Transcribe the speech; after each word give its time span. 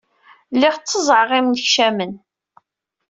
Lliɣ 0.53 0.75
tteẓẓɛeɣ 0.77 1.31
imennekcamen. 1.37 2.13